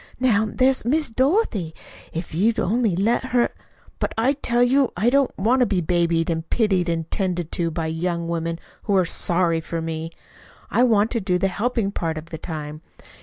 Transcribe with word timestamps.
"Now 0.19 0.49
there's 0.51 0.83
Miss 0.83 1.11
Dorothy 1.11 1.75
if 2.11 2.33
you'd 2.33 2.57
only 2.57 2.95
let 2.95 3.25
her" 3.25 3.51
"But 3.99 4.15
I 4.17 4.33
tell 4.33 4.63
you 4.63 4.91
I 4.97 5.11
don't 5.11 5.29
want 5.37 5.59
to 5.59 5.67
be 5.67 5.79
babied 5.79 6.27
and 6.27 6.49
pitied 6.49 6.89
and 6.89 7.07
'tended 7.11 7.51
to 7.51 7.69
by 7.69 7.85
young 7.85 8.27
women 8.27 8.57
who 8.85 8.95
are 8.97 9.05
SORRY 9.05 9.61
for 9.61 9.79
me. 9.79 10.09
I 10.71 10.81
want 10.81 11.11
to 11.11 11.21
do 11.21 11.37
the 11.37 11.49
helping 11.49 11.91
part 11.91 12.17
of 12.17 12.31
the 12.31 12.39
time. 12.39 12.81